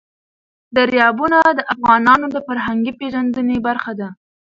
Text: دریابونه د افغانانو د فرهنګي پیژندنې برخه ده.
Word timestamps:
دریابونه 0.75 1.37
د 1.57 1.59
افغانانو 1.73 2.25
د 2.35 2.37
فرهنګي 2.47 2.93
پیژندنې 2.99 3.57
برخه 3.67 3.91
ده. 3.99 4.09